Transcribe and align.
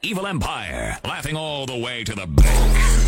Evil 0.00 0.28
Empire, 0.28 0.96
laughing 1.04 1.34
all 1.34 1.66
the 1.66 1.76
way 1.76 2.04
to 2.04 2.14
the 2.14 2.24
bank. 2.24 2.98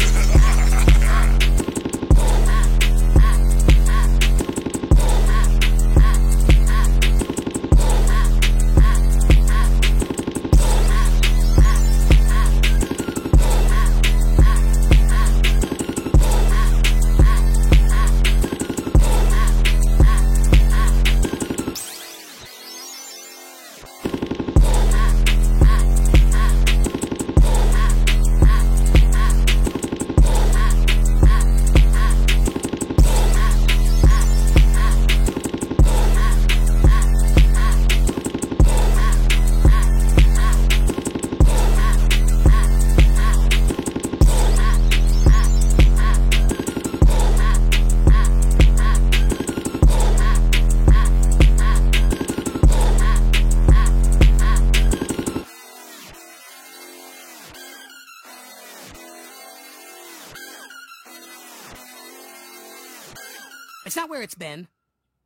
It's 63.87 63.97
not 63.97 64.11
where 64.11 64.23
it's 64.23 64.35
been. 64.35 64.69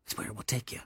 It's 0.06 0.16
where 0.16 0.26
it 0.28 0.36
will 0.36 0.42
take 0.42 0.70
you. 0.72 0.80